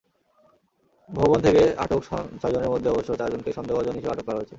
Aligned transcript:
ভবন 1.09 1.39
থেকে 1.45 1.61
আটক 1.83 2.01
ছয়জনের 2.39 2.71
মধ্যে 2.73 2.89
অবশ্য 2.89 3.09
চারজনকে 3.19 3.51
সন্দেহভাজন 3.57 3.93
হিসেবে 3.97 4.13
আটক 4.13 4.25
করা 4.27 4.37
হয়েছে। 4.37 4.49